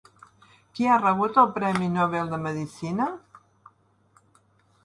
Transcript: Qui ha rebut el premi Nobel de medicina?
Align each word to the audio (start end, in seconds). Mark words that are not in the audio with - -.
Qui 0.77 0.87
ha 0.93 0.95
rebut 1.01 1.37
el 1.41 1.51
premi 1.59 1.91
Nobel 1.97 2.33
de 2.33 2.39
medicina? 2.47 3.09